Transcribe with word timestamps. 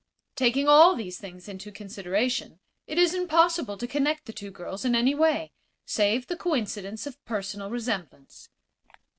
Taking 0.35 0.67
all 0.67 0.95
these 0.95 1.19
things 1.19 1.47
into 1.47 1.71
consideration, 1.71 2.59
it 2.87 2.97
is 2.97 3.13
impossible 3.13 3.77
to 3.77 3.85
connect 3.85 4.25
the 4.25 4.33
two 4.33 4.49
girls 4.49 4.83
in 4.83 4.95
any 4.95 5.13
way 5.13 5.51
save 5.85 6.25
the 6.25 6.35
coincidence 6.35 7.05
of 7.05 7.23
personal 7.23 7.69
resemblance." 7.69 8.49